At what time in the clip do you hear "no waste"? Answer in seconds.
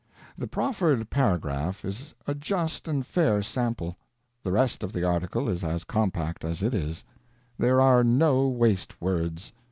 8.03-8.99